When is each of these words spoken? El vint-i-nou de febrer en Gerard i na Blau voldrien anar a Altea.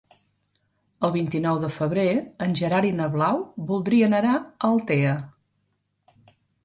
El 1.07 1.11
vint-i-nou 1.15 1.59
de 1.65 1.69
febrer 1.75 2.05
en 2.45 2.57
Gerard 2.61 2.89
i 2.91 2.93
na 3.01 3.09
Blau 3.17 3.43
voldrien 3.73 4.17
anar 4.23 4.33
a 4.39 4.43
Altea. 4.71 5.13